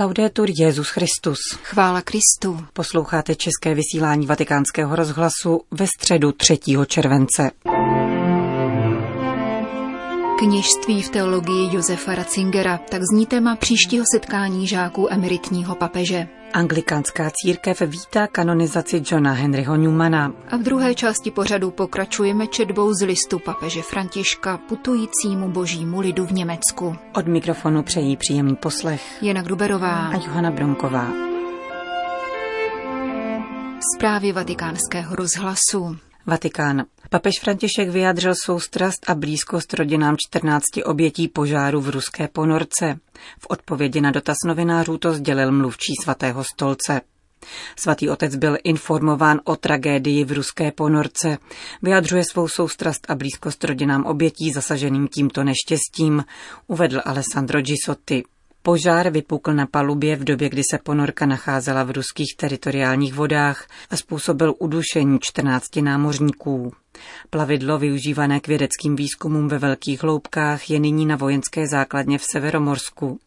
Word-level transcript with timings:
Laudetur 0.00 0.48
Jezus 0.58 0.88
Christus. 0.88 1.38
Chvála 1.62 2.02
Kristu. 2.02 2.66
Posloucháte 2.72 3.34
české 3.34 3.74
vysílání 3.74 4.26
Vatikánského 4.26 4.96
rozhlasu 4.96 5.60
ve 5.70 5.86
středu 5.86 6.32
3. 6.32 6.58
července. 6.86 7.50
Kněžství 10.38 11.02
v 11.02 11.08
teologii 11.08 11.76
Josefa 11.76 12.14
Ratzingera, 12.14 12.78
tak 12.78 13.02
zní 13.12 13.26
téma 13.26 13.56
příštího 13.56 14.04
setkání 14.14 14.66
žáků 14.66 15.12
emeritního 15.12 15.74
papeže. 15.74 16.28
Anglikánská 16.52 17.30
církev 17.34 17.80
vítá 17.80 18.26
kanonizaci 18.26 19.02
Johna 19.10 19.32
Henryho 19.32 19.76
Newmana. 19.76 20.32
A 20.50 20.56
v 20.56 20.60
druhé 20.60 20.94
části 20.94 21.30
pořadu 21.30 21.70
pokračujeme 21.70 22.46
četbou 22.46 22.92
z 22.94 23.06
listu 23.06 23.38
papeže 23.38 23.82
Františka 23.82 24.56
putujícímu 24.56 25.48
božímu 25.48 26.00
lidu 26.00 26.26
v 26.26 26.32
Německu. 26.32 26.96
Od 27.14 27.26
mikrofonu 27.26 27.82
přejí 27.82 28.16
příjemný 28.16 28.56
poslech 28.56 29.22
Jana 29.22 29.42
Gruberová 29.42 30.08
a 30.08 30.14
Johana 30.14 30.50
Bronková. 30.50 31.08
Zprávy 33.96 34.32
vatikánského 34.32 35.16
rozhlasu. 35.16 36.07
Vatikán. 36.28 36.84
Papež 37.10 37.34
František 37.40 37.88
vyjádřil 37.88 38.32
soustrast 38.44 39.10
a 39.10 39.14
blízkost 39.14 39.74
rodinám 39.74 40.16
14 40.28 40.64
obětí 40.84 41.28
požáru 41.28 41.80
v 41.80 41.88
ruské 41.88 42.28
ponorce. 42.28 42.98
V 43.40 43.46
odpovědi 43.48 44.00
na 44.00 44.10
dotaz 44.10 44.36
novinářů 44.46 44.98
to 44.98 45.12
sdělil 45.12 45.52
mluvčí 45.52 45.92
svatého 46.02 46.44
stolce. 46.44 47.00
Svatý 47.76 48.10
otec 48.10 48.36
byl 48.36 48.56
informován 48.64 49.40
o 49.44 49.56
tragédii 49.56 50.24
v 50.24 50.32
ruské 50.32 50.72
ponorce. 50.72 51.38
Vyjadřuje 51.82 52.24
svou 52.24 52.48
soustrast 52.48 53.10
a 53.10 53.14
blízkost 53.14 53.64
rodinám 53.64 54.04
obětí 54.04 54.52
zasaženým 54.52 55.08
tímto 55.08 55.44
neštěstím, 55.44 56.24
uvedl 56.66 57.00
Alessandro 57.04 57.60
Gisotti. 57.62 58.24
Požár 58.62 59.10
vypukl 59.10 59.52
na 59.52 59.66
palubě 59.66 60.16
v 60.16 60.24
době, 60.24 60.48
kdy 60.48 60.62
se 60.70 60.78
ponorka 60.82 61.26
nacházela 61.26 61.82
v 61.82 61.90
ruských 61.90 62.36
teritoriálních 62.36 63.14
vodách 63.14 63.66
a 63.90 63.96
způsobil 63.96 64.54
udušení 64.58 65.18
14 65.20 65.76
námořníků. 65.76 66.72
Plavidlo 67.30 67.78
využívané 67.78 68.40
k 68.40 68.48
vědeckým 68.48 68.96
výzkumům 68.96 69.48
ve 69.48 69.58
velkých 69.58 70.02
hloubkách 70.02 70.70
je 70.70 70.80
nyní 70.80 71.06
na 71.06 71.16
vojenské 71.16 71.68
základně 71.68 72.18
v 72.18 72.24
Severomorsku. 72.32 73.18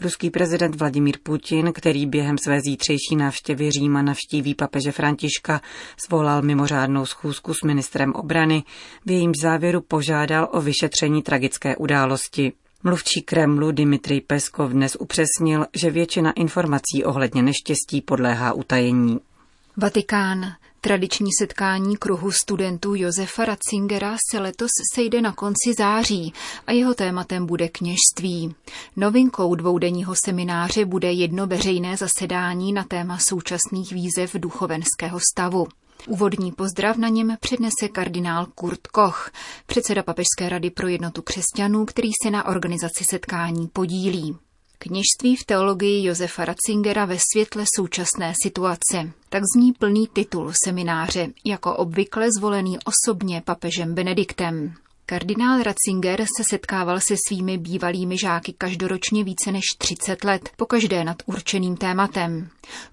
Ruský 0.00 0.30
prezident 0.30 0.76
Vladimír 0.76 1.16
Putin, 1.22 1.72
který 1.72 2.06
během 2.06 2.38
své 2.38 2.60
zítřejší 2.60 3.16
návštěvy 3.16 3.70
Říma 3.70 4.02
navštíví 4.02 4.54
papeže 4.54 4.92
Františka, 4.92 5.60
svolal 5.96 6.42
mimořádnou 6.42 7.06
schůzku 7.06 7.54
s 7.54 7.62
ministrem 7.62 8.12
obrany, 8.12 8.64
v 9.06 9.10
jejímž 9.10 9.36
závěru 9.42 9.80
požádal 9.80 10.48
o 10.52 10.60
vyšetření 10.60 11.22
tragické 11.22 11.76
události. 11.76 12.52
Mluvčí 12.84 13.22
Kremlu 13.22 13.70
Dmitrij 13.70 14.20
Peskov 14.20 14.70
dnes 14.70 14.96
upřesnil, 15.00 15.66
že 15.74 15.90
většina 15.90 16.32
informací 16.32 17.04
ohledně 17.04 17.42
neštěstí 17.42 18.00
podléhá 18.00 18.52
utajení. 18.52 19.20
Vatikán. 19.76 20.52
Tradiční 20.80 21.30
setkání 21.40 21.96
kruhu 21.96 22.30
studentů 22.30 22.94
Josefa 22.94 23.44
Ratzingera 23.44 24.16
se 24.30 24.38
letos 24.38 24.70
sejde 24.94 25.22
na 25.22 25.32
konci 25.32 25.74
září 25.78 26.32
a 26.66 26.72
jeho 26.72 26.94
tématem 26.94 27.46
bude 27.46 27.68
kněžství. 27.68 28.54
Novinkou 28.96 29.54
dvoudenního 29.54 30.14
semináře 30.24 30.84
bude 30.84 31.12
jedno 31.12 31.46
veřejné 31.46 31.96
zasedání 31.96 32.72
na 32.72 32.84
téma 32.84 33.18
současných 33.18 33.92
výzev 33.92 34.34
duchovenského 34.34 35.18
stavu. 35.32 35.66
Úvodní 36.08 36.52
pozdrav 36.52 36.96
na 36.96 37.08
něm 37.08 37.36
přednese 37.40 37.88
kardinál 37.92 38.46
Kurt 38.54 38.86
Koch, 38.86 39.30
předseda 39.66 40.02
Papežské 40.02 40.48
rady 40.48 40.70
pro 40.70 40.88
jednotu 40.88 41.22
křesťanů, 41.22 41.84
který 41.84 42.08
se 42.22 42.30
na 42.30 42.46
organizaci 42.46 43.04
setkání 43.10 43.68
podílí. 43.68 44.36
Kněžství 44.78 45.36
v 45.36 45.44
teologii 45.44 46.06
Josefa 46.06 46.44
Ratzingera 46.44 47.04
ve 47.04 47.16
světle 47.32 47.64
současné 47.76 48.32
situace. 48.42 49.12
Tak 49.28 49.42
zní 49.56 49.72
plný 49.72 50.08
titul 50.12 50.52
semináře, 50.64 51.28
jako 51.44 51.76
obvykle 51.76 52.28
zvolený 52.38 52.78
osobně 52.84 53.42
papežem 53.44 53.94
Benediktem. 53.94 54.74
Kardinál 55.08 55.62
Ratzinger 55.62 56.20
se 56.36 56.44
setkával 56.50 57.00
se 57.00 57.14
svými 57.28 57.58
bývalými 57.58 58.18
žáky 58.18 58.54
každoročně 58.58 59.24
více 59.24 59.52
než 59.52 59.62
30 59.78 60.24
let, 60.24 60.50
pokaždé 60.56 61.04
nad 61.04 61.16
určeným 61.26 61.76
tématem. 61.76 62.48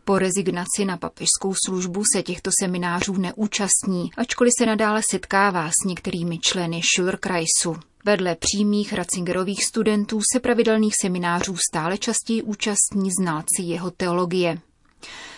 Po 0.05 0.19
rezignaci 0.19 0.85
na 0.85 0.97
papežskou 0.97 1.53
službu 1.65 2.03
se 2.15 2.23
těchto 2.23 2.49
seminářů 2.59 3.13
neúčastní, 3.17 4.11
ačkoliv 4.17 4.51
se 4.59 4.65
nadále 4.65 5.01
setkává 5.11 5.69
s 5.69 5.87
některými 5.87 6.39
členy 6.39 6.81
Schulkreisu. 6.95 7.75
Vedle 8.05 8.35
přímých 8.35 8.93
Ratzingerových 8.93 9.65
studentů 9.65 10.19
se 10.33 10.39
pravidelných 10.39 10.93
seminářů 11.01 11.55
stále 11.71 11.97
častěji 11.97 12.41
účastní 12.41 13.09
znalci 13.21 13.61
jeho 13.61 13.91
teologie. 13.91 14.57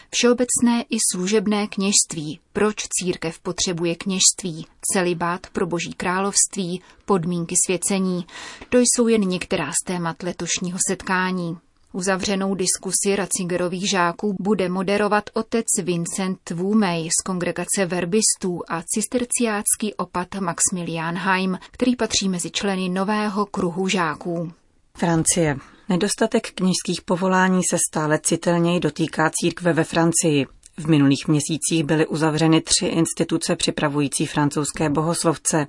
Všeobecné 0.10 0.84
i 0.90 0.98
služebné 1.12 1.68
kněžství. 1.68 2.40
Proč 2.54 2.76
církev 2.88 3.40
potřebuje 3.40 3.96
kněžství? 3.96 4.66
Celibát 4.94 5.48
pro 5.48 5.68
boží 5.68 5.94
království, 5.94 6.82
podmínky 7.06 7.56
svěcení. 7.66 8.26
To 8.70 8.78
jsou 8.78 9.08
jen 9.08 9.22
některá 9.22 9.72
z 9.72 9.86
témat 9.86 10.24
letošního 10.24 10.80
setkání. 10.90 11.58
Uzavřenou 11.94 12.56
diskusi 12.56 13.16
Ratzingerových 13.16 13.90
žáků 13.90 14.36
bude 14.40 14.70
moderovat 14.70 15.24
otec 15.34 15.66
Vincent 15.84 16.50
Wumej 16.50 17.10
z 17.20 17.24
kongregace 17.26 17.86
verbistů 17.86 18.62
a 18.68 18.84
cisterciácký 18.94 19.94
opat 19.98 20.36
Maximilian 20.36 21.16
Heim, 21.16 21.58
který 21.72 21.96
patří 21.96 22.30
mezi 22.30 22.52
členy 22.52 22.90
nového 22.90 23.46
kruhu 23.46 23.88
žáků. 23.88 24.52
Francie. 24.98 25.58
Nedostatek 25.90 26.52
kněžských 26.52 27.02
povolání 27.02 27.62
se 27.70 27.78
stále 27.90 28.20
citelněji 28.20 28.80
dotýká 28.80 29.32
církve 29.42 29.74
ve 29.74 29.84
Francii. 29.84 30.46
V 30.78 30.88
minulých 30.88 31.28
měsících 31.28 31.84
byly 31.84 32.08
uzavřeny 32.08 32.62
tři 32.62 32.86
instituce 32.86 33.56
připravující 33.56 34.26
francouzské 34.26 34.90
bohoslovce, 34.90 35.68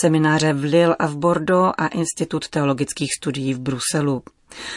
semináře 0.00 0.52
v 0.52 0.62
Lille 0.64 0.96
a 0.98 1.06
v 1.06 1.16
Bordeaux 1.16 1.74
a 1.78 1.86
Institut 1.86 2.48
teologických 2.48 3.08
studií 3.20 3.54
v 3.54 3.60
Bruselu. 3.60 4.22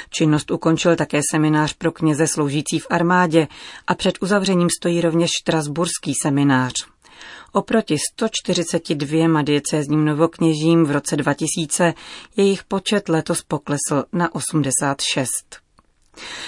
Činnost 0.10 0.52
ukončil 0.52 0.96
také 0.96 1.22
seminář 1.32 1.74
pro 1.74 1.92
kněze 1.92 2.28
sloužící 2.28 2.80
v 2.80 2.88
armádě 2.90 3.48
a 3.88 3.96
před 3.96 4.18
uzavřením 4.22 4.68
stojí 4.80 5.02
rovněž 5.02 5.30
Štrasburský 5.42 6.14
seminář. 6.24 6.95
Oproti 7.56 7.98
142 8.14 9.42
diecézním 9.42 10.06
novokněžím 10.06 10.86
v 10.86 10.92
roce 10.92 11.16
2000 11.16 11.94
jejich 12.38 12.64
počet 12.64 13.10
letos 13.10 13.42
poklesl 13.42 14.04
na 14.14 14.36
86. 14.36 15.28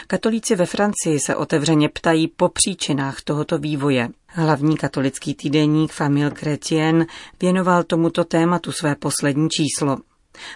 Katolíci 0.08 0.56
ve 0.56 0.66
Francii 0.66 1.20
se 1.20 1.36
otevřeně 1.36 1.90
ptají 1.90 2.28
po 2.28 2.50
příčinách 2.50 3.22
tohoto 3.22 3.58
vývoje. 3.58 4.10
Hlavní 4.28 4.78
katolický 4.78 5.36
týdeník 5.36 5.92
Famille 5.92 6.32
Chrétien 6.36 7.06
věnoval 7.42 7.84
tomuto 7.84 8.24
tématu 8.24 8.72
své 8.72 8.96
poslední 8.96 9.50
číslo. 9.50 9.98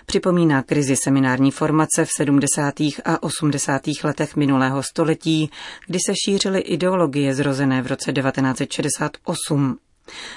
Připomíná 0.05 0.63
krizi 0.63 0.95
seminární 0.95 1.51
formace 1.51 2.05
v 2.05 2.09
70. 2.17 2.73
a 3.05 3.23
80. 3.23 3.81
letech 4.03 4.35
minulého 4.35 4.83
století, 4.83 5.49
kdy 5.87 5.99
se 6.07 6.13
šířily 6.25 6.59
ideologie 6.59 7.35
zrozené 7.35 7.81
v 7.81 7.87
roce 7.87 8.13
1968. 8.13 9.77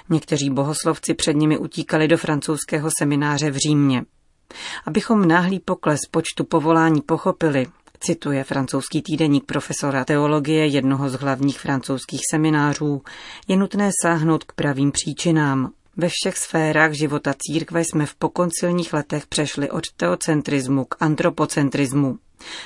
Někteří 0.09 0.51
bohoslovci 0.51 1.15
před 1.15 1.37
nimi 1.37 1.59
utíkali 1.59 2.09
do 2.09 2.17
francouzského 2.17 2.91
semináře 2.99 3.51
v 3.51 3.57
Římě. 3.57 4.05
Abychom 4.87 5.29
náhlý 5.29 5.61
pokles 5.61 6.01
počtu 6.11 6.45
povolání 6.45 7.01
pochopili, 7.01 7.67
cituje 8.01 8.45
francouzský 8.45 9.03
týdeník 9.03 9.45
profesora 9.45 10.05
teologie 10.05 10.67
jednoho 10.67 11.09
z 11.09 11.15
hlavních 11.15 11.61
francouzských 11.61 12.21
seminářů, 12.31 13.03
je 13.49 13.57
nutné 13.57 13.91
sáhnout 14.03 14.45
k 14.45 14.53
pravým 14.53 14.93
příčinám. 14.93 15.71
Ve 15.97 16.09
všech 16.09 16.39
sférách 16.39 16.93
života 16.93 17.35
církve 17.39 17.85
jsme 17.85 18.07
v 18.07 18.15
pokoncilních 18.15 18.93
letech 18.93 19.27
přešli 19.27 19.71
od 19.71 19.85
teocentrismu 19.97 20.85
k 20.85 20.97
antropocentrismu. 21.01 22.19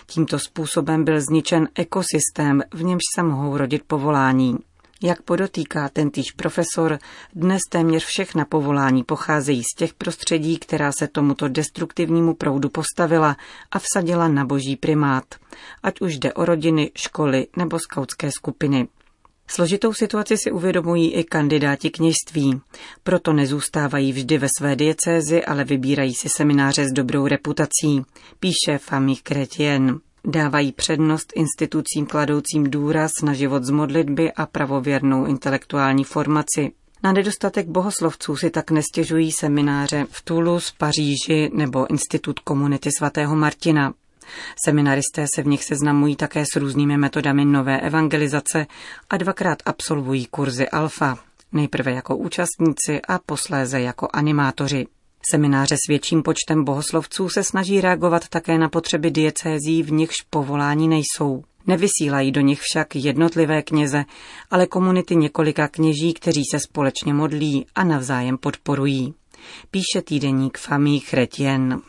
Tímto 0.07 0.39
způsobem 0.39 1.05
byl 1.05 1.21
zničen 1.21 1.69
ekosystém, 1.75 2.62
v 2.75 2.82
němž 2.82 3.03
se 3.15 3.23
mohou 3.23 3.56
rodit 3.56 3.82
povolání. 3.87 4.59
Jak 5.03 5.23
podotýká 5.23 5.89
tentýž 5.89 6.33
profesor, 6.37 6.99
dnes 7.35 7.62
téměř 7.71 8.05
všechna 8.05 8.45
povolání 8.45 9.05
pocházejí 9.05 9.62
z 9.62 9.77
těch 9.77 9.95
prostředí, 9.95 10.59
která 10.59 10.93
se 10.93 11.09
tomuto 11.09 11.49
destruktivnímu 11.49 12.35
proudu 12.35 12.69
postavila 12.69 13.37
a 13.71 13.79
vsadila 13.79 14.29
na 14.29 14.45
boží 14.45 14.77
primát, 14.77 15.25
ať 15.83 16.00
už 16.00 16.19
jde 16.19 16.33
o 16.33 16.45
rodiny, 16.45 16.91
školy 16.95 17.47
nebo 17.56 17.79
skautské 17.79 18.31
skupiny. 18.31 18.89
Složitou 19.50 19.93
situaci 19.93 20.37
si 20.37 20.53
uvědomují 20.53 21.15
i 21.15 21.25
kandidáti 21.25 21.91
kněžství. 21.91 22.61
Proto 23.03 23.33
nezůstávají 23.33 24.12
vždy 24.12 24.39
ve 24.39 24.49
své 24.59 24.77
diecézi, 24.77 25.44
ale 25.44 25.65
vybírají 25.65 26.15
si 26.15 26.29
semináře 26.29 26.85
s 26.85 26.93
dobrou 26.93 27.27
reputací, 27.27 28.03
píše 28.41 28.79
Famille 28.79 29.21
Chrétien. 29.29 30.01
Dávají 30.25 30.73
přednost 30.73 31.32
institucím 31.35 32.06
kladoucím 32.06 32.70
důraz 32.70 33.12
na 33.23 33.32
život 33.35 33.65
z 33.65 33.70
modlitby 33.70 34.32
a 34.32 34.47
pravověrnou 34.47 35.26
intelektuální 35.26 36.05
formaci. 36.05 36.73
Na 37.03 37.12
nedostatek 37.12 37.69
bohoslovců 37.69 38.37
si 38.37 38.50
tak 38.50 38.70
nestěžují 38.70 39.32
semináře 39.32 40.06
v 40.11 40.23
Toulouse, 40.23 40.73
Paříži 40.79 41.50
nebo 41.55 41.91
Institut 41.91 42.41
komunity 42.41 42.91
svatého 42.99 43.37
Martina. 43.37 43.94
Seminaristé 44.65 45.26
se 45.35 45.43
v 45.43 45.47
nich 45.47 45.65
seznamují 45.65 46.17
také 46.17 46.44
s 46.53 46.56
různými 46.56 46.97
metodami 46.97 47.44
nové 47.44 47.81
evangelizace 47.81 48.67
a 49.11 49.17
dvakrát 49.17 49.59
absolvují 49.65 50.26
kurzy 50.26 50.69
alfa, 50.69 51.19
nejprve 51.53 51.93
jako 51.93 52.17
účastníci 52.17 53.00
a 53.09 53.19
posléze 53.19 53.81
jako 53.81 54.09
animátoři. 54.12 54.87
Semináře 55.31 55.76
s 55.76 55.88
větším 55.88 56.23
počtem 56.23 56.65
bohoslovců 56.65 57.29
se 57.29 57.44
snaží 57.44 57.81
reagovat 57.81 58.29
také 58.29 58.59
na 58.59 58.69
potřeby 58.69 59.11
diecézí, 59.11 59.82
v 59.82 59.93
nichž 59.93 60.17
povolání 60.31 60.88
nejsou. 60.88 61.44
Nevysílají 61.67 62.32
do 62.32 62.41
nich 62.41 62.61
však 62.61 62.97
jednotlivé 62.97 63.62
kněze, 63.62 64.05
ale 64.50 64.67
komunity 64.67 65.17
několika 65.17 65.69
kněží, 65.69 66.15
kteří 66.15 66.43
se 66.50 66.61
společně 66.61 67.15
modlí 67.15 67.67
a 67.75 67.85
navzájem 67.85 68.38
podporují. 68.38 69.15
Píše 69.70 70.03
týdeník 70.05 70.59
Famí 70.59 71.00
Chretien. 71.00 71.81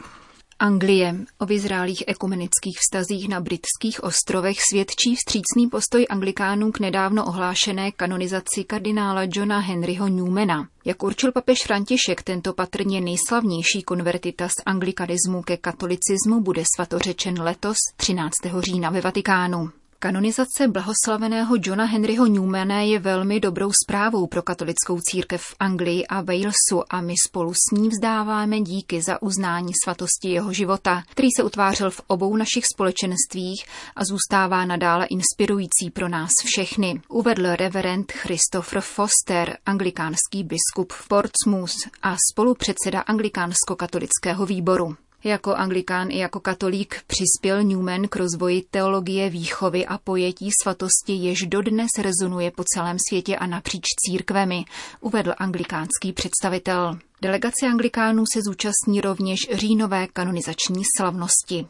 Anglie. 0.60 1.16
O 1.38 1.46
vyzrálých 1.46 2.04
ekumenických 2.08 2.78
vztazích 2.80 3.30
na 3.30 3.40
britských 3.40 4.04
ostrovech 4.04 4.58
svědčí 4.70 5.16
vstřícný 5.16 5.68
postoj 5.72 6.06
anglikánů 6.10 6.72
k 6.72 6.80
nedávno 6.80 7.26
ohlášené 7.26 7.92
kanonizaci 7.92 8.64
kardinála 8.64 9.22
Johna 9.34 9.60
Henryho 9.60 10.08
Newmana. 10.08 10.68
Jak 10.86 11.04
určil 11.04 11.32
papež 11.32 11.64
František, 11.64 12.24
tento 12.24 12.54
patrně 12.54 13.02
nejslavnější 13.02 13.84
konvertita 13.84 14.48
z 14.48 14.56
anglikanismu 14.66 15.42
ke 15.42 15.58
katolicismu 15.58 16.42
bude 16.42 16.64
svatořečen 16.76 17.42
letos 17.42 17.78
13. 17.98 18.34
října 18.60 18.90
ve 18.90 19.02
Vatikánu. 19.02 19.70
Kanonizace 20.02 20.68
blahoslaveného 20.68 21.56
Johna 21.66 21.86
Henryho 21.86 22.26
Newmana 22.26 22.82
je 22.82 23.00
velmi 23.00 23.40
dobrou 23.40 23.72
zprávou 23.84 24.28
pro 24.28 24.42
katolickou 24.42 25.00
církev 25.02 25.42
v 25.42 25.56
Anglii 25.60 26.08
a 26.08 26.22
Walesu 26.22 26.84
a 26.90 27.02
my 27.02 27.14
spolu 27.28 27.54
s 27.54 27.78
ní 27.80 27.90
vzdáváme 27.90 28.62
díky 28.62 29.02
za 29.02 29.22
uznání 29.22 29.72
svatosti 29.84 30.30
jeho 30.30 30.54
života, 30.54 31.04
který 31.12 31.28
se 31.36 31.44
utvářel 31.44 31.92
v 31.92 32.02
obou 32.08 32.36
našich 32.36 32.66
společenstvích 32.66 33.66
a 33.96 34.06
zůstává 34.06 34.66
nadále 34.66 35.06
inspirující 35.06 35.92
pro 35.94 36.10
nás 36.10 36.32
všechny, 36.46 37.02
uvedl 37.10 37.56
reverend 37.56 38.12
Christopher 38.12 38.82
Foster, 38.82 39.58
anglikánský 39.66 40.44
biskup 40.44 40.94
v 40.94 41.08
Portsmouth 41.08 41.76
a 42.02 42.16
spolupředseda 42.32 43.00
anglikánsko-katolického 43.02 44.46
výboru. 44.46 44.96
Jako 45.24 45.56
anglikán 45.56 46.12
i 46.12 46.18
jako 46.18 46.40
katolík 46.40 47.02
přispěl 47.08 47.64
Newman 47.64 48.08
k 48.08 48.16
rozvoji 48.16 48.64
teologie 48.72 49.30
výchovy 49.30 49.86
a 49.86 49.98
pojetí 49.98 50.50
svatosti, 50.64 51.14
jež 51.14 51.40
dodnes 51.48 51.90
rezonuje 52.02 52.52
po 52.52 52.64
celém 52.76 52.98
světě 53.10 53.38
a 53.38 53.46
napříč 53.46 53.84
církvemi, 54.06 54.66
uvedl 55.02 55.34
anglikánský 55.38 56.14
představitel. 56.14 56.98
Delegace 57.22 57.68
anglikánů 57.68 58.24
se 58.34 58.40
zúčastní 58.48 59.02
rovněž 59.02 59.40
říjnové 59.54 60.08
kanonizační 60.08 60.84
slavnosti. 60.98 61.66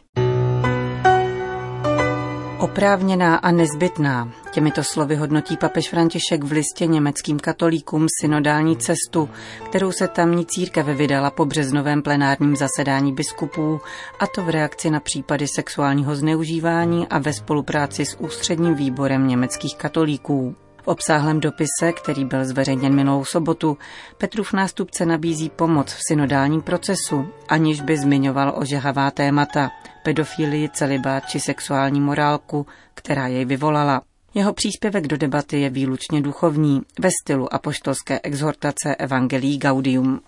Oprávněná 2.60 3.36
a 3.36 3.52
nezbytná. 3.52 4.32
Těmito 4.52 4.84
slovy 4.84 5.16
hodnotí 5.16 5.58
papež 5.58 5.90
František 5.90 6.44
v 6.44 6.52
listě 6.52 6.86
německým 6.86 7.40
katolíkům 7.40 8.08
synodální 8.22 8.78
cestu, 8.78 9.30
kterou 9.66 9.92
se 9.92 10.08
tamní 10.08 10.46
církev 10.46 10.86
vydala 10.86 11.32
po 11.32 11.46
březnovém 11.46 12.02
plenárním 12.02 12.56
zasedání 12.56 13.14
biskupů, 13.14 13.82
a 14.20 14.28
to 14.28 14.44
v 14.44 14.50
reakci 14.50 14.90
na 14.90 15.00
případy 15.00 15.48
sexuálního 15.48 16.16
zneužívání 16.16 17.08
a 17.08 17.20
ve 17.20 17.34
spolupráci 17.34 18.06
s 18.06 18.20
ústředním 18.20 18.76
výborem 18.76 19.28
německých 19.28 19.76
katolíků. 19.78 20.56
V 20.84 20.88
obsáhlém 20.88 21.40
dopise, 21.40 21.94
který 21.94 22.26
byl 22.26 22.46
zveřejněn 22.46 22.96
minulou 22.96 23.26
sobotu, 23.26 23.78
Petrův 24.18 24.54
nástupce 24.54 25.06
nabízí 25.06 25.50
pomoc 25.50 25.94
v 25.94 26.00
synodálním 26.08 26.62
procesu, 26.62 27.28
aniž 27.50 27.82
by 27.82 27.98
zmiňoval 27.98 28.54
ožehavá 28.56 29.12
témata, 29.12 29.70
pedofilii, 30.04 30.70
celibát 30.70 31.30
či 31.30 31.40
sexuální 31.40 32.02
morálku, 32.02 32.66
která 32.94 33.28
jej 33.28 33.46
vyvolala. 33.46 34.02
Jeho 34.34 34.54
příspěvek 34.54 35.08
do 35.08 35.18
debaty 35.18 35.62
je 35.62 35.70
výlučně 35.70 36.22
duchovní, 36.22 36.82
ve 37.00 37.10
stylu 37.22 37.54
apoštolské 37.54 38.20
exhortace 38.24 38.96
Evangelii 38.96 39.58
Gaudium. 39.58 40.22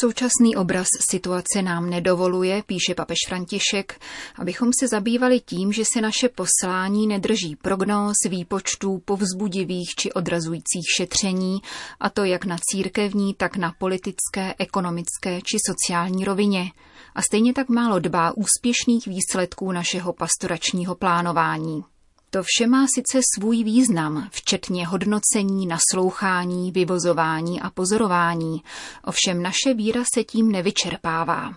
Současný 0.00 0.56
obraz 0.56 0.86
situace 1.10 1.62
nám 1.62 1.90
nedovoluje, 1.90 2.62
píše 2.66 2.94
papež 2.96 3.18
František, 3.28 4.00
abychom 4.38 4.70
se 4.80 4.88
zabývali 4.88 5.40
tím, 5.40 5.72
že 5.72 5.82
se 5.92 6.00
naše 6.00 6.28
poslání 6.28 7.06
nedrží 7.06 7.56
prognóz, 7.56 8.14
výpočtů, 8.28 8.98
povzbudivých 9.04 9.88
či 9.98 10.12
odrazujících 10.12 10.84
šetření, 10.96 11.58
a 12.00 12.10
to 12.10 12.24
jak 12.24 12.44
na 12.44 12.56
církevní, 12.70 13.34
tak 13.34 13.56
na 13.56 13.72
politické, 13.78 14.54
ekonomické 14.58 15.40
či 15.42 15.56
sociální 15.66 16.24
rovině. 16.24 16.72
A 17.14 17.22
stejně 17.22 17.52
tak 17.52 17.68
málo 17.68 17.98
dbá 17.98 18.32
úspěšných 18.36 19.06
výsledků 19.06 19.72
našeho 19.72 20.12
pastoračního 20.12 20.94
plánování. 20.94 21.95
To 22.30 22.42
vše 22.42 22.66
má 22.66 22.86
sice 22.94 23.20
svůj 23.34 23.64
význam, 23.64 24.28
včetně 24.32 24.86
hodnocení, 24.86 25.66
naslouchání, 25.66 26.72
vyvozování 26.72 27.60
a 27.60 27.70
pozorování, 27.70 28.62
ovšem 29.04 29.42
naše 29.42 29.74
víra 29.74 30.02
se 30.14 30.24
tím 30.24 30.52
nevyčerpává. 30.52 31.54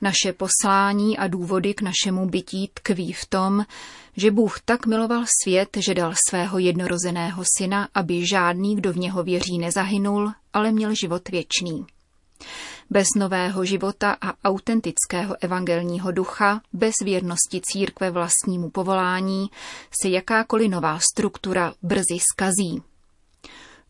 Naše 0.00 0.32
poslání 0.32 1.18
a 1.18 1.28
důvody 1.28 1.74
k 1.74 1.82
našemu 1.82 2.26
bytí 2.26 2.70
tkví 2.74 3.12
v 3.12 3.26
tom, 3.26 3.64
že 4.16 4.30
Bůh 4.30 4.60
tak 4.60 4.86
miloval 4.86 5.24
svět, 5.42 5.68
že 5.86 5.94
dal 5.94 6.14
svého 6.28 6.58
jednorozeného 6.58 7.44
syna, 7.58 7.88
aby 7.94 8.26
žádný, 8.26 8.76
kdo 8.76 8.92
v 8.92 8.96
něho 8.96 9.22
věří, 9.22 9.58
nezahynul, 9.58 10.32
ale 10.52 10.72
měl 10.72 10.94
život 10.94 11.28
věčný. 11.28 11.86
Bez 12.90 13.06
nového 13.16 13.64
života 13.64 14.16
a 14.20 14.48
autentického 14.48 15.36
evangelního 15.40 16.12
ducha, 16.12 16.60
bez 16.72 16.94
věrnosti 17.04 17.60
církve 17.62 18.10
vlastnímu 18.10 18.70
povolání, 18.70 19.50
se 20.02 20.08
jakákoliv 20.08 20.70
nová 20.70 20.98
struktura 20.98 21.74
brzy 21.82 22.18
skazí. 22.32 22.82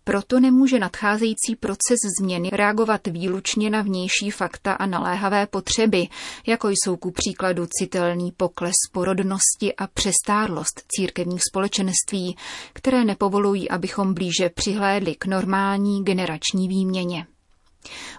Proto 0.05 0.41
nemůže 0.41 0.79
nadcházející 0.79 1.57
proces 1.61 1.99
změny 2.21 2.51
reagovat 2.53 3.07
výlučně 3.07 3.71
na 3.71 3.83
vnější 3.83 4.31
fakta 4.31 4.73
a 4.73 4.87
naléhavé 4.87 5.47
potřeby, 5.47 6.09
jako 6.47 6.69
jsou 6.69 6.97
ku 6.97 7.11
příkladu 7.11 7.67
citelný 7.71 8.33
pokles 8.33 8.75
porodnosti 8.93 9.75
a 9.75 9.87
přestárlost 9.87 10.83
církevních 10.89 11.43
společenství, 11.51 12.37
které 12.73 13.05
nepovolují, 13.05 13.71
abychom 13.71 14.15
blíže 14.15 14.51
přihlédli 14.55 15.15
k 15.15 15.27
normální 15.27 16.05
generační 16.05 16.69
výměně. 16.69 17.27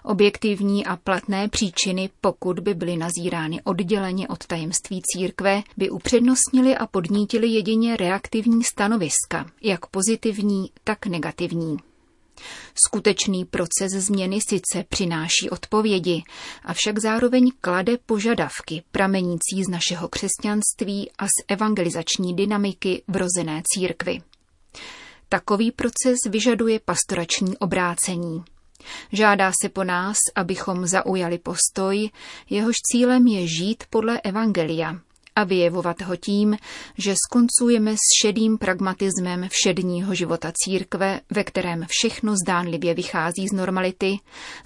Objektivní 0.02 0.86
a 0.86 0.96
platné 0.96 1.48
příčiny, 1.48 2.10
pokud 2.20 2.60
by 2.60 2.74
byly 2.74 2.96
nazírány 2.96 3.62
odděleně 3.62 4.28
od 4.28 4.46
tajemství 4.46 5.02
církve, 5.04 5.62
by 5.76 5.90
upřednostnili 5.90 6.76
a 6.76 6.86
podnítili 6.86 7.48
jedině 7.48 7.96
reaktivní 7.96 8.64
stanoviska, 8.64 9.50
jak 9.62 9.86
pozitivní, 9.86 10.70
tak 10.84 11.06
negativní. 11.06 11.76
Skutečný 12.86 13.44
proces 13.44 13.92
změny 13.92 14.38
sice 14.48 14.84
přináší 14.88 15.50
odpovědi, 15.50 16.22
avšak 16.64 16.98
zároveň 16.98 17.52
klade 17.60 17.98
požadavky 18.06 18.82
pramenící 18.92 19.64
z 19.66 19.68
našeho 19.68 20.08
křesťanství 20.08 21.10
a 21.18 21.26
z 21.26 21.44
evangelizační 21.48 22.34
dynamiky 22.34 23.02
vrozené 23.08 23.62
církvy. 23.74 24.22
Takový 25.28 25.72
proces 25.72 26.18
vyžaduje 26.30 26.80
pastorační 26.84 27.58
obrácení. 27.58 28.44
Žádá 29.12 29.52
se 29.62 29.68
po 29.68 29.84
nás, 29.84 30.16
abychom 30.34 30.86
zaujali 30.86 31.38
postoj, 31.38 32.10
jehož 32.50 32.76
cílem 32.92 33.26
je 33.26 33.46
žít 33.46 33.84
podle 33.90 34.20
Evangelia 34.20 34.96
a 35.36 35.44
vyjevovat 35.44 36.02
ho 36.02 36.16
tím, 36.16 36.56
že 36.98 37.14
skoncujeme 37.26 37.96
s 37.96 38.22
šedým 38.22 38.58
pragmatismem 38.58 39.48
všedního 39.50 40.14
života 40.14 40.52
církve, 40.54 41.20
ve 41.30 41.44
kterém 41.44 41.86
všechno 41.88 42.34
zdánlivě 42.36 42.94
vychází 42.94 43.48
z 43.48 43.52
normality, 43.52 44.18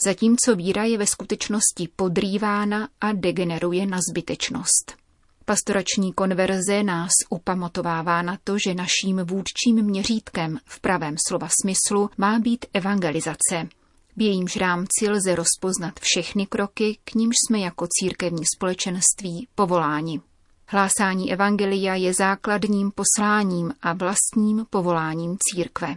zatímco 0.05 0.57
víra 0.57 0.85
je 0.85 0.99
ve 0.99 1.07
skutečnosti 1.07 1.89
podrývána 1.97 2.89
a 3.01 3.13
degeneruje 3.13 3.87
na 3.87 3.99
zbytečnost. 4.11 4.97
Pastorační 5.45 6.13
konverze 6.13 6.83
nás 6.83 7.11
upamatovává 7.31 8.23
na 8.23 8.39
to, 8.45 8.57
že 8.59 8.75
naším 8.75 9.17
vůdčím 9.25 9.85
měřítkem 9.85 10.59
v 10.65 10.81
pravém 10.81 11.15
slova 11.29 11.49
smyslu 11.63 12.11
má 12.19 12.39
být 12.39 12.67
evangelizace, 12.73 13.69
v 14.17 14.23
jejímž 14.23 14.57
rámci 14.57 15.09
lze 15.09 15.35
rozpoznat 15.35 16.01
všechny 16.01 16.47
kroky, 16.47 16.99
k 17.05 17.15
nímž 17.15 17.35
jsme 17.49 17.59
jako 17.59 17.87
církevní 17.99 18.43
společenství 18.57 19.49
povoláni. 19.55 20.21
Hlásání 20.67 21.33
Evangelia 21.33 21.95
je 21.95 22.15
základním 22.15 22.91
posláním 22.91 23.73
a 23.83 23.93
vlastním 23.93 24.67
povoláním 24.71 25.37
církve. 25.41 25.97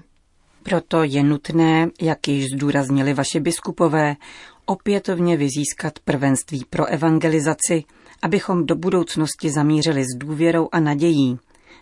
Proto 0.64 1.04
je 1.04 1.24
nutné, 1.24 1.90
jak 2.02 2.28
již 2.28 2.46
zdůraznili 2.56 3.14
vaši 3.14 3.40
biskupové, 3.40 4.16
opětovně 4.66 5.38
vyzískat 5.38 6.00
prvenství 6.00 6.66
pro 6.70 6.86
evangelizaci, 6.86 7.84
abychom 8.22 8.66
do 8.66 8.76
budoucnosti 8.76 9.52
zamířili 9.52 10.04
s 10.04 10.18
důvěrou 10.18 10.70
a 10.72 10.80
nadějí, 10.80 11.40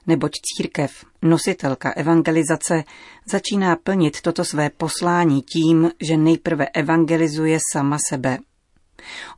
neboť 0.08 0.32
církev, 0.32 1.06
nositelka 1.22 1.92
evangelizace, 1.92 2.84
začíná 3.26 3.76
plnit 3.76 4.22
toto 4.22 4.46
své 4.46 4.70
poslání 4.70 5.42
tím, 5.42 5.92
že 6.02 6.18
nejprve 6.18 6.66
evangelizuje 6.66 7.60
sama 7.74 7.98
sebe. 8.10 8.38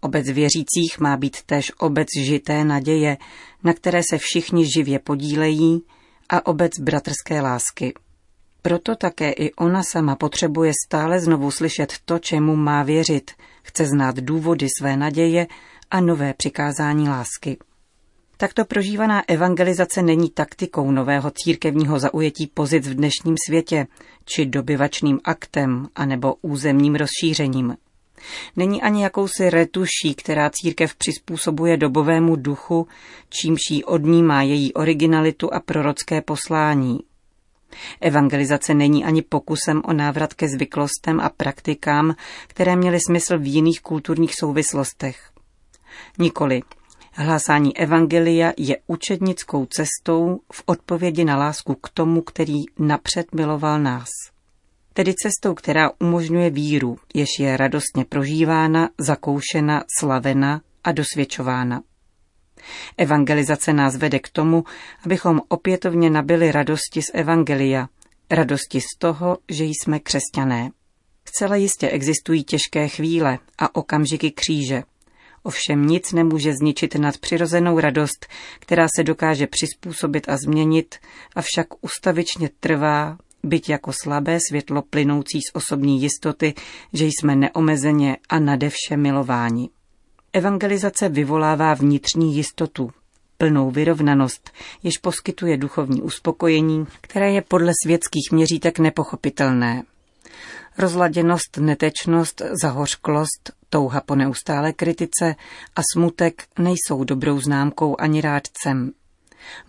Obec 0.02 0.30
věřících 0.30 1.00
má 1.00 1.18
být 1.18 1.42
též 1.42 1.72
obec 1.78 2.08
žité 2.24 2.64
naděje, 2.64 3.18
na 3.64 3.74
které 3.74 4.02
se 4.10 4.18
všichni 4.18 4.66
živě 4.76 5.00
podílejí, 5.00 5.82
a 6.30 6.46
obec 6.46 6.72
bratrské 6.80 7.42
lásky. 7.42 7.94
Proto 8.62 8.96
také 8.96 9.32
i 9.32 9.54
ona 9.54 9.84
sama 9.84 10.16
potřebuje 10.16 10.72
stále 10.88 11.20
znovu 11.20 11.52
slyšet 11.52 11.94
to, 12.06 12.20
čemu 12.20 12.56
má 12.56 12.84
věřit, 12.84 13.32
chce 13.64 13.86
znát 13.86 14.16
důvody 14.16 14.68
své 14.80 14.98
naděje 14.98 15.48
a 15.92 16.02
nové 16.02 16.34
přikázání 16.34 17.10
lásky. 17.10 17.58
Takto 18.40 18.66
prožívaná 18.66 19.24
evangelizace 19.28 20.02
není 20.02 20.30
taktikou 20.30 20.92
nového 20.92 21.32
církevního 21.32 22.00
zaujetí 22.00 22.48
pozic 22.48 22.88
v 22.88 22.94
dnešním 22.94 23.36
světě, 23.48 23.88
či 24.26 24.46
dobyvačným 24.46 25.20
aktem, 25.24 25.88
anebo 25.96 26.36
územním 26.42 26.96
rozšířením. 26.96 27.78
Není 28.56 28.82
ani 28.82 29.04
jakousi 29.04 29.50
retuší, 29.50 30.16
která 30.18 30.50
církev 30.50 30.96
přizpůsobuje 30.96 31.78
dobovému 31.78 32.36
duchu, 32.36 32.88
čímž 33.30 33.60
jí 33.70 33.84
odnímá 33.84 34.42
její 34.42 34.74
originalitu 34.74 35.54
a 35.54 35.60
prorocké 35.60 36.22
poslání. 36.22 37.00
Evangelizace 38.02 38.74
není 38.74 39.06
ani 39.06 39.22
pokusem 39.22 39.82
o 39.86 39.94
návrat 39.94 40.34
ke 40.34 40.48
zvyklostem 40.48 41.20
a 41.20 41.30
praktikám, 41.30 42.16
které 42.48 42.76
měly 42.76 43.00
smysl 43.08 43.40
v 43.40 43.54
jiných 43.54 43.82
kulturních 43.82 44.36
souvislostech. 44.36 45.32
Nikoli. 46.20 46.62
Hlásání 47.20 47.78
Evangelia 47.78 48.54
je 48.58 48.78
učednickou 48.88 49.66
cestou 49.66 50.40
v 50.54 50.64
odpovědi 50.66 51.26
na 51.26 51.38
lásku 51.38 51.76
k 51.76 51.90
tomu, 51.90 52.22
který 52.22 52.64
napřed 52.80 53.36
miloval 53.36 53.80
nás. 53.80 54.08
Tedy 54.94 55.14
cestou, 55.14 55.54
která 55.54 55.92
umožňuje 56.02 56.50
víru, 56.50 56.98
jež 57.14 57.28
je 57.40 57.58
radostně 57.58 58.06
prožívána, 58.06 58.90
zakoušena, 58.98 59.84
slavena 60.00 60.62
a 60.84 60.92
dosvědčována. 60.92 61.82
Evangelizace 62.98 63.74
nás 63.74 63.96
vede 63.96 64.20
k 64.20 64.30
tomu, 64.30 64.64
abychom 65.06 65.42
opětovně 65.48 66.10
nabili 66.10 66.52
radosti 66.52 67.02
z 67.02 67.12
Evangelia, 67.14 67.90
radosti 68.32 68.82
z 68.82 68.98
toho, 69.00 69.38
že 69.50 69.64
jsme 69.64 70.00
křesťané. 70.00 70.72
Zcela 71.26 71.56
jistě 71.56 71.90
existují 71.90 72.44
těžké 72.44 72.88
chvíle 72.88 73.40
a 73.58 73.76
okamžiky 73.76 74.32
kříže. 74.32 74.84
Ovšem 75.48 75.88
nic 75.88 76.12
nemůže 76.14 76.54
zničit 76.54 76.96
nadpřirozenou 76.96 77.80
radost, 77.80 78.26
která 78.60 78.88
se 78.96 79.04
dokáže 79.04 79.48
přizpůsobit 79.48 80.30
a 80.30 80.38
změnit, 80.38 80.96
avšak 81.36 81.68
ustavičně 81.82 82.50
trvá, 82.60 83.18
byť 83.44 83.70
jako 83.70 83.92
slabé 84.04 84.38
světlo 84.50 84.82
plynoucí 84.82 85.42
z 85.42 85.52
osobní 85.54 86.02
jistoty, 86.02 86.54
že 86.94 87.06
jsme 87.06 87.36
neomezeně 87.36 88.18
a 88.30 88.40
nade 88.40 88.70
vše 88.70 88.98
milováni. 88.98 89.70
Evangelizace 90.34 91.10
vyvolává 91.10 91.74
vnitřní 91.74 92.36
jistotu, 92.36 92.90
plnou 93.38 93.72
vyrovnanost, 93.72 94.52
jež 94.84 94.98
poskytuje 94.98 95.58
duchovní 95.58 96.02
uspokojení, 96.02 96.88
které 97.02 97.32
je 97.32 97.42
podle 97.42 97.72
světských 97.84 98.32
měřítek 98.32 98.80
nepochopitelné. 98.80 99.84
Rozladěnost, 100.78 101.58
netečnost, 101.58 102.42
zahořklost, 102.62 103.52
touha 103.70 104.02
po 104.02 104.16
neustále 104.16 104.74
kritice 104.74 105.36
a 105.76 105.82
smutek 105.94 106.44
nejsou 106.60 107.04
dobrou 107.04 107.40
známkou 107.40 107.96
ani 108.00 108.22
rádcem. 108.22 108.92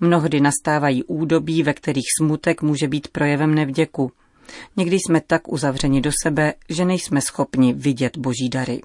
Mnohdy 0.01 0.41
nastávají 0.41 1.05
údobí, 1.05 1.63
ve 1.63 1.75
kterých 1.75 2.07
smutek 2.21 2.63
může 2.63 2.89
být 2.89 3.09
projevem 3.09 3.55
nevděku. 3.55 4.13
Někdy 4.77 4.97
jsme 4.97 5.21
tak 5.21 5.53
uzavřeni 5.53 6.01
do 6.01 6.11
sebe, 6.23 6.55
že 6.69 6.85
nejsme 6.85 7.21
schopni 7.21 7.73
vidět 7.73 8.17
boží 8.17 8.49
dary. 8.49 8.81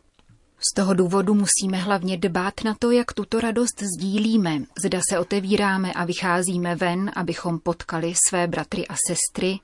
Z 0.72 0.75
toho 0.75 0.93
důvodu 0.93 1.34
musíme 1.34 1.77
hlavně 1.77 2.17
dbát 2.17 2.53
na 2.63 2.75
to, 2.79 2.91
jak 2.91 3.13
tuto 3.13 3.39
radost 3.39 3.84
sdílíme, 3.84 4.60
zda 4.86 5.00
se 5.10 5.20
otevíráme 5.20 5.93
a 5.93 6.05
vycházíme 6.05 6.75
ven, 6.75 7.12
abychom 7.15 7.60
potkali 7.60 8.13
své 8.27 8.48
bratry 8.48 8.88
a 8.88 8.96
sestry, 9.08 9.60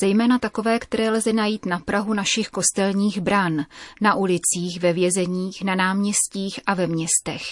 zejména 0.00 0.38
takové, 0.38 0.78
které 0.78 1.10
lze 1.10 1.32
najít 1.32 1.66
na 1.66 1.78
Prahu 1.78 2.14
našich 2.14 2.48
kostelních 2.48 3.20
bran, 3.20 3.64
na 4.00 4.14
ulicích, 4.14 4.80
ve 4.80 4.92
vězeních, 4.92 5.62
na 5.64 5.74
náměstích 5.74 6.60
a 6.66 6.74
ve 6.74 6.86
městech. 6.86 7.42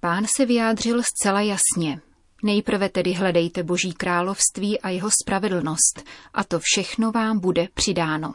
Pán 0.00 0.26
se 0.36 0.46
vyjádřil 0.46 1.02
zcela 1.02 1.40
jasně. 1.40 2.00
Nejprve 2.42 2.88
tedy 2.88 3.12
hledejte 3.12 3.62
Boží 3.62 3.92
království 3.92 4.80
a 4.80 4.88
jeho 4.88 5.10
spravedlnost, 5.22 6.04
a 6.34 6.44
to 6.44 6.58
všechno 6.62 7.12
vám 7.12 7.38
bude 7.38 7.68
přidáno. 7.74 8.32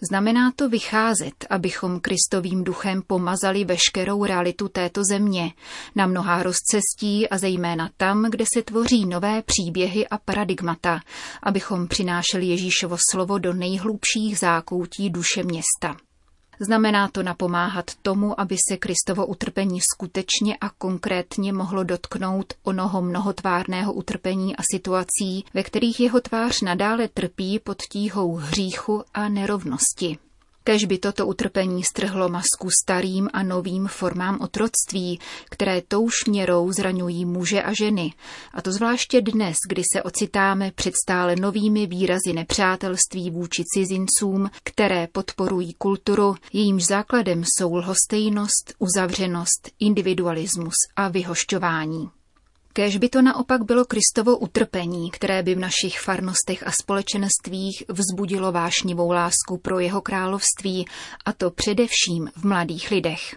Znamená 0.00 0.52
to 0.56 0.68
vycházet, 0.68 1.46
abychom 1.50 2.00
Kristovým 2.00 2.64
duchem 2.64 3.02
pomazali 3.06 3.64
veškerou 3.64 4.24
realitu 4.24 4.68
této 4.68 5.04
země, 5.04 5.52
na 5.94 6.06
mnohá 6.06 6.42
rozcestí 6.42 7.28
a 7.28 7.38
zejména 7.38 7.90
tam, 7.96 8.30
kde 8.30 8.44
se 8.54 8.62
tvoří 8.62 9.06
nové 9.06 9.42
příběhy 9.42 10.08
a 10.08 10.18
paradigmata, 10.18 11.00
abychom 11.42 11.88
přinášeli 11.88 12.46
Ježíšovo 12.46 12.96
slovo 13.10 13.38
do 13.38 13.52
nejhlubších 13.52 14.38
zákoutí 14.38 15.10
duše 15.10 15.42
města. 15.42 16.07
Znamená 16.60 17.08
to 17.08 17.22
napomáhat 17.22 17.84
tomu, 18.02 18.40
aby 18.40 18.56
se 18.68 18.76
Kristovo 18.76 19.26
utrpení 19.26 19.80
skutečně 19.94 20.56
a 20.60 20.70
konkrétně 20.70 21.52
mohlo 21.52 21.84
dotknout 21.84 22.52
onoho 22.62 23.02
mnohotvárného 23.02 23.92
utrpení 23.92 24.56
a 24.56 24.62
situací, 24.72 25.44
ve 25.54 25.62
kterých 25.62 26.00
jeho 26.00 26.20
tvář 26.20 26.62
nadále 26.62 27.08
trpí 27.08 27.58
pod 27.58 27.82
tíhou 27.82 28.34
hříchu 28.34 29.04
a 29.14 29.28
nerovnosti. 29.28 30.18
Kež 30.68 30.84
by 30.84 30.98
toto 30.98 31.26
utrpení 31.26 31.84
strhlo 31.84 32.28
masku 32.28 32.68
starým 32.84 33.28
a 33.32 33.42
novým 33.42 33.86
formám 33.86 34.38
otroctví, 34.40 35.20
které 35.50 35.82
touž 35.88 36.12
měrou 36.26 36.72
zraňují 36.72 37.24
muže 37.24 37.62
a 37.62 37.72
ženy. 37.72 38.12
A 38.54 38.62
to 38.62 38.72
zvláště 38.72 39.20
dnes, 39.20 39.56
kdy 39.68 39.82
se 39.92 40.02
ocitáme 40.02 40.72
před 40.74 40.94
stále 41.04 41.36
novými 41.36 41.86
výrazy 41.86 42.32
nepřátelství 42.34 43.30
vůči 43.30 43.64
cizincům, 43.74 44.50
které 44.64 45.06
podporují 45.12 45.74
kulturu, 45.74 46.34
jejímž 46.52 46.84
základem 46.84 47.44
jsou 47.44 47.74
lhostejnost, 47.74 48.74
uzavřenost, 48.78 49.70
individualismus 49.80 50.74
a 50.96 51.08
vyhošťování. 51.08 52.17
Kéž 52.78 52.96
by 52.96 53.08
to 53.08 53.22
naopak 53.22 53.64
bylo 53.64 53.84
Kristovo 53.84 54.38
utrpení, 54.38 55.10
které 55.10 55.42
by 55.42 55.54
v 55.54 55.58
našich 55.58 56.00
farnostech 56.00 56.66
a 56.66 56.70
společenstvích 56.70 57.82
vzbudilo 57.88 58.52
vášnivou 58.52 59.10
lásku 59.12 59.58
pro 59.62 59.78
jeho 59.78 60.00
království, 60.00 60.86
a 61.24 61.32
to 61.32 61.50
především 61.50 62.30
v 62.36 62.44
mladých 62.44 62.90
lidech. 62.90 63.36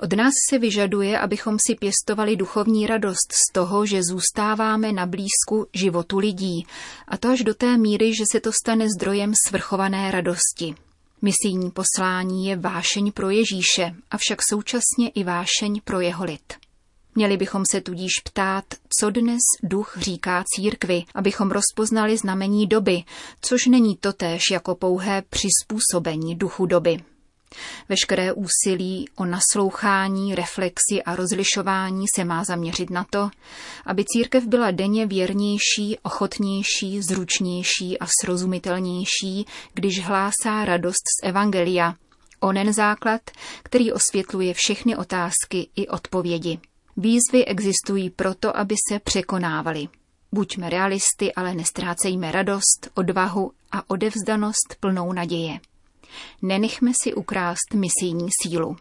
Od 0.00 0.12
nás 0.12 0.32
se 0.50 0.58
vyžaduje, 0.58 1.18
abychom 1.18 1.56
si 1.66 1.74
pěstovali 1.74 2.36
duchovní 2.36 2.86
radost 2.86 3.32
z 3.32 3.52
toho, 3.52 3.86
že 3.86 4.02
zůstáváme 4.02 4.92
na 4.92 5.06
blízku 5.06 5.66
životu 5.74 6.18
lidí, 6.18 6.66
a 7.08 7.16
to 7.16 7.28
až 7.28 7.42
do 7.42 7.54
té 7.54 7.78
míry, 7.78 8.14
že 8.14 8.24
se 8.32 8.40
to 8.40 8.52
stane 8.52 8.86
zdrojem 8.98 9.32
svrchované 9.48 10.10
radosti. 10.10 10.74
Misijní 11.22 11.70
poslání 11.70 12.46
je 12.46 12.56
vášeň 12.56 13.12
pro 13.12 13.30
Ježíše, 13.30 13.94
avšak 14.10 14.38
současně 14.50 15.08
i 15.14 15.24
vášeň 15.24 15.80
pro 15.84 16.00
jeho 16.00 16.24
lid. 16.24 16.61
Měli 17.14 17.36
bychom 17.36 17.62
se 17.70 17.80
tudíž 17.80 18.12
ptát, 18.24 18.64
co 19.00 19.10
dnes 19.10 19.40
duch 19.62 19.94
říká 20.00 20.44
církvi, 20.46 21.04
abychom 21.14 21.50
rozpoznali 21.50 22.16
znamení 22.16 22.66
doby, 22.66 23.02
což 23.40 23.66
není 23.66 23.96
totéž 23.96 24.42
jako 24.50 24.74
pouhé 24.74 25.22
přizpůsobení 25.30 26.34
duchu 26.34 26.66
doby. 26.66 26.98
Veškeré 27.88 28.32
úsilí 28.32 29.08
o 29.16 29.24
naslouchání, 29.24 30.34
reflexi 30.34 31.02
a 31.06 31.16
rozlišování 31.16 32.06
se 32.16 32.24
má 32.24 32.44
zaměřit 32.44 32.90
na 32.90 33.06
to, 33.10 33.30
aby 33.86 34.04
církev 34.04 34.46
byla 34.46 34.70
denně 34.70 35.06
věrnější, 35.06 35.98
ochotnější, 36.02 37.02
zručnější 37.02 37.98
a 37.98 38.06
srozumitelnější, 38.20 39.46
když 39.74 40.04
hlásá 40.04 40.64
radost 40.64 41.02
z 41.20 41.26
Evangelia, 41.26 41.94
onen 42.40 42.72
základ, 42.72 43.20
který 43.62 43.92
osvětluje 43.92 44.54
všechny 44.54 44.96
otázky 44.96 45.68
i 45.76 45.88
odpovědi. 45.88 46.58
Výzvy 46.96 47.44
existují 47.44 48.10
proto, 48.10 48.56
aby 48.56 48.74
se 48.88 48.98
překonávaly. 48.98 49.88
Buďme 50.32 50.70
realisty, 50.70 51.34
ale 51.36 51.54
nestrácejme 51.54 52.32
radost, 52.32 52.90
odvahu 52.94 53.52
a 53.72 53.90
odevzdanost 53.90 54.76
plnou 54.80 55.12
naděje. 55.12 55.60
Nenechme 56.42 56.92
si 57.02 57.14
ukrást 57.14 57.74
misijní 57.74 58.28
sílu. 58.42 58.76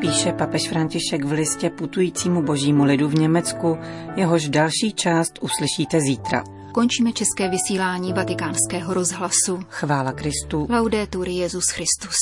Píše 0.00 0.32
papež 0.32 0.68
František 0.68 1.24
v 1.24 1.32
listě 1.32 1.70
putujícímu 1.70 2.42
božímu 2.42 2.84
lidu 2.84 3.08
v 3.08 3.14
Německu, 3.14 3.78
jehož 4.16 4.48
další 4.48 4.92
část 4.94 5.32
uslyšíte 5.40 6.00
zítra. 6.00 6.44
Končíme 6.74 7.12
české 7.12 7.48
vysílání 7.48 8.12
vatikánského 8.12 8.94
rozhlasu. 8.94 9.60
Chvála 9.68 10.12
Kristu. 10.12 10.66
Laudetur 10.70 11.28
Jezus 11.28 11.64
Christus. 11.70 12.16